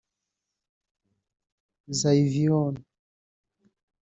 [1.99, 2.75] Xayvion